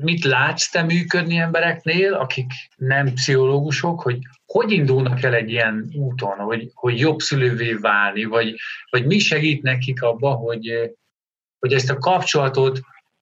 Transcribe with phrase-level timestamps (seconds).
[0.00, 6.38] mit látsz te működni embereknél, akik nem pszichológusok, hogy hogy indulnak el egy ilyen úton,
[6.38, 8.54] hogy, hogy jobb szülővé válni, vagy,
[8.90, 10.94] vagy mi segít nekik abba, hogy,
[11.58, 12.80] hogy ezt a kapcsolatot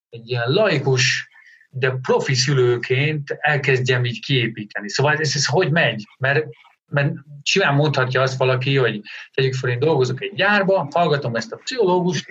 [0.08, 1.28] egy ilyen laikus,
[1.70, 4.88] de profi szülőként elkezdjem így kiépíteni.
[4.88, 6.04] Szóval ez, ez hogy megy?
[6.18, 6.44] Mert,
[6.86, 7.12] mert
[7.42, 9.00] simán mondhatja azt valaki, hogy
[9.34, 12.26] tegyük fel, én dolgozok egy gyárba, hallgatom ezt a pszichológust,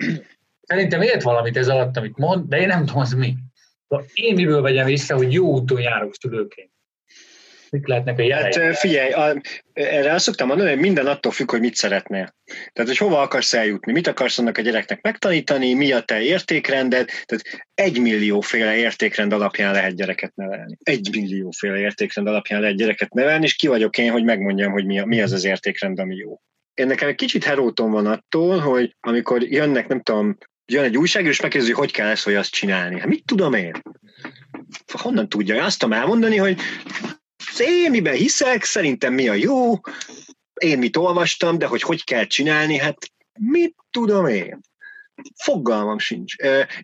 [0.62, 3.36] szerintem ért valamit ez alatt, amit mond, de én nem tudom, az mi.
[4.12, 6.70] Én miből vegyem észre, hogy jó úton járok szülőként?
[7.70, 8.52] Mik lehetnek a jelei?
[8.60, 9.40] Hát figyelj, a,
[9.72, 12.34] erre azt szoktam mondani, hogy minden attól függ, hogy mit szeretnél.
[12.72, 17.06] Tehát, hogy hova akarsz eljutni, mit akarsz annak a gyereknek megtanítani, mi a te értékrended,
[17.06, 20.76] tehát egy millióféle értékrend alapján lehet gyereket nevelni.
[20.82, 24.98] Egy millióféle értékrend alapján lehet gyereket nevelni, és ki vagyok én, hogy megmondjam, hogy mi,
[24.98, 26.40] a, mi az az értékrend, ami jó.
[26.74, 31.30] Én nekem egy kicsit heróton van attól, hogy amikor jönnek, nem tudom, jön egy újságíró,
[31.30, 32.98] és megkérdezi, hogy hogy kell ezt, vagy azt csinálni.
[32.98, 33.82] Hát mit tudom én?
[34.92, 35.64] Honnan tudja?
[35.64, 36.60] Azt tudom elmondani, hogy
[37.58, 39.80] én miben hiszek, szerintem mi a jó,
[40.54, 42.96] én mit olvastam, de hogy hogy kell csinálni, hát
[43.32, 44.60] mit tudom én?
[45.34, 46.34] Fogalmam sincs.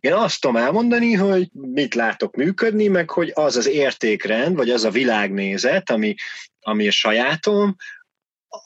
[0.00, 4.84] Én azt tudom elmondani, hogy mit látok működni, meg hogy az az értékrend, vagy az
[4.84, 6.14] a világnézet, ami,
[6.60, 7.76] ami a sajátom,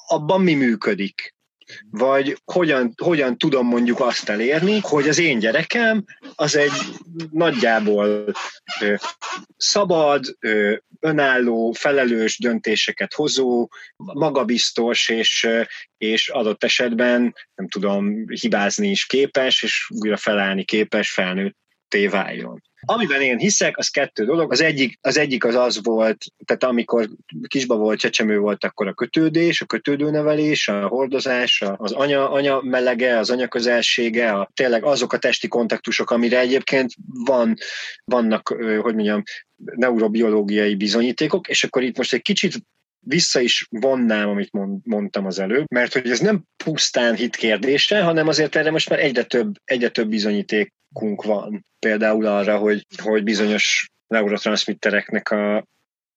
[0.06, 1.35] abban mi működik
[1.91, 6.72] vagy hogyan, hogyan tudom mondjuk azt elérni, hogy az én gyerekem az egy
[7.31, 8.33] nagyjából
[8.81, 8.95] ö,
[9.56, 15.48] szabad, ö, önálló, felelős döntéseket hozó, magabiztos és,
[15.98, 22.62] és adott esetben, nem tudom, hibázni is képes, és újra felállni képes felnőtté váljon.
[22.88, 24.52] Amiben én hiszek, az kettő dolog.
[24.52, 27.08] Az egyik az, egyik az, az volt, tehát amikor
[27.46, 33.18] kisba volt, csecsemő volt, akkor a kötődés, a kötődőnevelés, a hordozás, az anya, anya melege,
[33.18, 36.92] az anya közelsége, a, tényleg azok a testi kontaktusok, amire egyébként
[37.24, 37.54] van,
[38.04, 38.48] vannak,
[38.80, 39.22] hogy mondjam,
[39.56, 42.54] neurobiológiai bizonyítékok, és akkor itt most egy kicsit
[43.08, 44.50] vissza is vonnám, amit
[44.82, 48.98] mondtam az előbb, mert hogy ez nem pusztán hit kérdése, hanem azért erre most már
[48.98, 51.66] egyre több, egyre több bizonyítékunk van.
[51.78, 55.64] Például arra, hogy, hogy bizonyos neurotranszmittereknek a,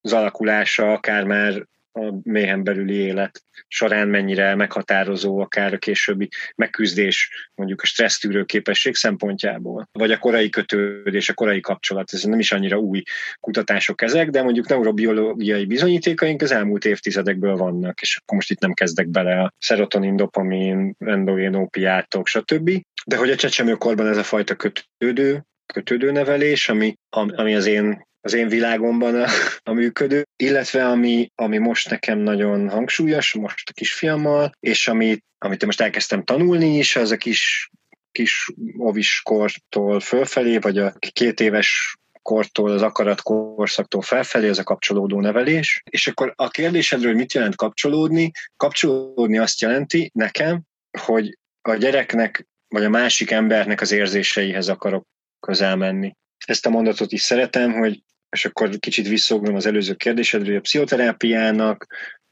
[0.02, 7.50] az alakulása akár már a méhen belüli élet során mennyire meghatározó akár a későbbi megküzdés,
[7.56, 12.52] mondjuk a stressztűrő képesség szempontjából, vagy a korai kötődés, a korai kapcsolat, ez nem is
[12.52, 13.04] annyira új
[13.40, 18.74] kutatások ezek, de mondjuk neurobiológiai bizonyítékaink az elmúlt évtizedekből vannak, és akkor most itt nem
[18.74, 22.72] kezdek bele a szerotonin, dopamin, endogén opiátok, stb.
[23.06, 28.48] De hogy a csecsemőkorban ez a fajta kötődő, kötődőnevelés, ami, ami az én az én
[28.48, 29.28] világomban a,
[29.64, 35.66] a működő, illetve ami, ami most nekem nagyon hangsúlyos, most a kisfiammal, és amit, amit
[35.66, 37.70] most elkezdtem tanulni is, az a kis,
[38.12, 44.64] kis ovis kortól fölfelé, vagy a két éves kortól, az akarat korszaktól felfelé, az a
[44.64, 45.82] kapcsolódó nevelés.
[45.90, 50.62] És akkor a kérdésedről, hogy mit jelent kapcsolódni, kapcsolódni azt jelenti nekem,
[51.00, 55.08] hogy a gyereknek, vagy a másik embernek az érzéseihez akarok
[55.40, 56.16] közel menni.
[56.50, 60.62] Ezt a mondatot is szeretem, hogy és akkor kicsit visszognom az előző kérdésedre, hogy a
[60.62, 61.88] pszichoterápiának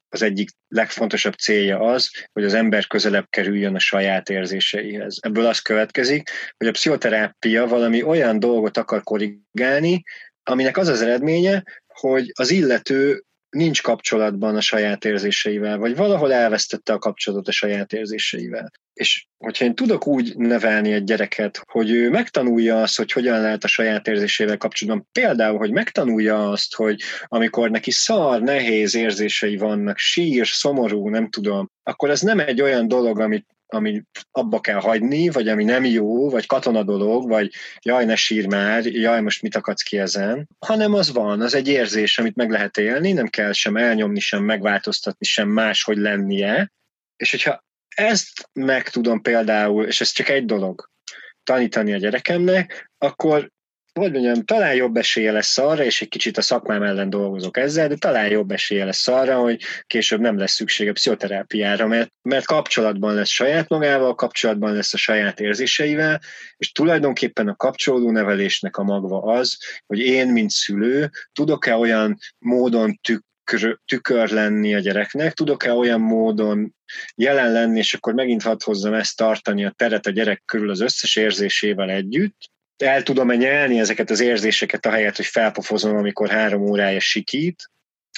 [0.09, 5.17] az egyik legfontosabb célja az, hogy az ember közelebb kerüljön a saját érzéseihez.
[5.21, 10.03] Ebből az következik, hogy a pszichoterápia valami olyan dolgot akar korrigálni,
[10.43, 16.93] aminek az az eredménye, hogy az illető nincs kapcsolatban a saját érzéseivel, vagy valahol elvesztette
[16.93, 18.71] a kapcsolatot a saját érzéseivel.
[18.97, 23.63] És hogyha én tudok úgy nevelni egy gyereket, hogy ő megtanulja azt, hogy hogyan lehet
[23.63, 29.97] a saját érzésével kapcsolatban, például, hogy megtanulja azt, hogy amikor neki szar, nehéz érzései vannak,
[29.97, 35.29] sír, szomorú, nem tudom, akkor ez nem egy olyan dolog, amit ami abba kell hagyni,
[35.29, 39.55] vagy ami nem jó, vagy katona dolog, vagy jaj, ne sír már, jaj, most mit
[39.55, 43.51] akadsz ki ezen, hanem az van, az egy érzés, amit meg lehet élni, nem kell
[43.51, 46.71] sem elnyomni, sem megváltoztatni, sem máshogy lennie,
[47.15, 47.65] és hogyha
[47.97, 50.89] ezt meg tudom például, és ez csak egy dolog,
[51.43, 53.51] tanítani a gyerekemnek, akkor
[53.97, 57.87] hogy mondjam, talán jobb esélye lesz arra, és egy kicsit a szakmám ellen dolgozok ezzel,
[57.87, 63.13] de talán jobb esélye lesz arra, hogy később nem lesz szüksége pszichoterápiára, mert, mert kapcsolatban
[63.13, 66.21] lesz saját magával, kapcsolatban lesz a saját érzéseivel,
[66.57, 72.99] és tulajdonképpen a kapcsolódó nevelésnek a magva az, hogy én, mint szülő, tudok-e olyan módon
[73.01, 76.75] tük tükör, tükör lenni a gyereknek, tudok-e olyan módon
[77.15, 80.81] jelen lenni, és akkor megint hadd hozzam ezt tartani a teret a gyerek körül az
[80.81, 86.61] összes érzésével együtt, el tudom-e nyelni ezeket az érzéseket a helyet, hogy felpofozom, amikor három
[86.61, 87.71] órája sikít,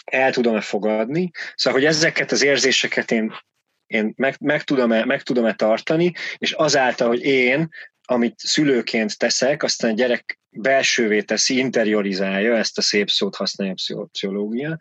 [0.05, 1.31] el tudom-e fogadni.
[1.55, 3.33] Szóval, hogy ezeket az érzéseket én,
[3.87, 7.69] én meg, meg, tudom-e, meg tudom-e tartani, és azáltal, hogy én,
[8.05, 14.05] amit szülőként teszek, aztán a gyerek belsővé teszi, interiorizálja, ezt a szép szót használja a
[14.11, 14.77] pszichológia,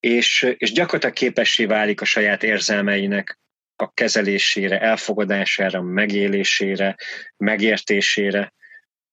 [0.00, 3.38] és, és gyakorlatilag képessé válik a saját érzelmeinek
[3.76, 6.96] a kezelésére, elfogadására, megélésére,
[7.36, 8.54] megértésére,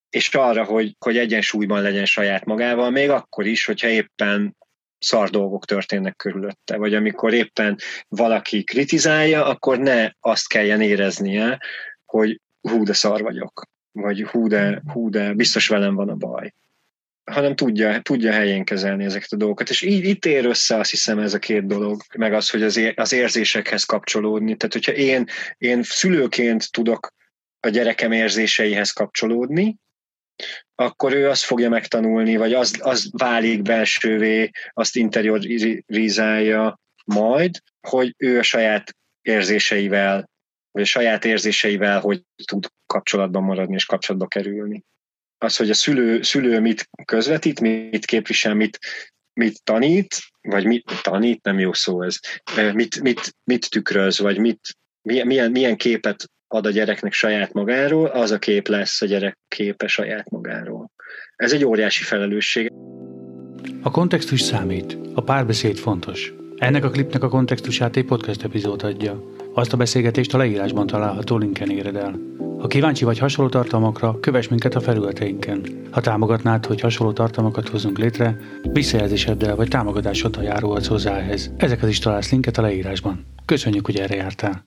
[0.09, 4.55] és arra, hogy, hogy egyensúlyban legyen saját magával, még akkor is, hogyha éppen
[4.99, 11.59] szar dolgok történnek körülötte, vagy amikor éppen valaki kritizálja, akkor ne azt kelljen éreznie,
[12.05, 13.63] hogy hú, de szar vagyok,
[13.93, 16.53] vagy hú, de, hú, de biztos velem van a baj
[17.23, 19.69] hanem tudja, tudja helyén kezelni ezeket a dolgokat.
[19.69, 22.77] És így itt ér össze azt hiszem ez a két dolog, meg az, hogy az,
[22.77, 24.55] ér, az érzésekhez kapcsolódni.
[24.55, 25.25] Tehát, hogyha én,
[25.57, 27.13] én szülőként tudok
[27.59, 29.75] a gyerekem érzéseihez kapcsolódni,
[30.75, 37.57] akkor ő azt fogja megtanulni, vagy az, az válik belsővé, azt interiorizálja majd,
[37.87, 40.29] hogy ő a saját érzéseivel,
[40.73, 44.83] vagy a saját érzéseivel hogy tud kapcsolatban maradni és kapcsolatba kerülni
[45.43, 48.79] az, hogy a szülő, szülő mit közvetít, mit képvisel, mit,
[49.33, 52.19] mit tanít, vagy mit tanít, nem jó szó ez,
[52.73, 54.59] mit, mit, mit tükröz, vagy mit,
[55.01, 59.87] milyen, milyen képet ad a gyereknek saját magáról, az a kép lesz a gyerek képe
[59.87, 60.91] saját magáról.
[61.35, 62.71] Ez egy óriási felelősség.
[63.81, 66.33] A kontextus számít, a párbeszéd fontos.
[66.55, 69.23] Ennek a klipnek a kontextusát egy podcast epizód adja.
[69.55, 72.19] Azt a beszélgetést a leírásban található linken éred el.
[72.59, 75.61] Ha kíváncsi vagy hasonló tartalmakra, kövess minket a felületeinken.
[75.91, 78.37] Ha támogatnád, hogy hasonló tartalmakat hozunk létre,
[78.71, 81.51] visszajelzéseddel vagy támogatásoddal járulhatsz hozzá ehhez.
[81.57, 83.25] Ezekhez is találsz linket a leírásban.
[83.45, 84.61] Köszönjük, hogy erre jártál!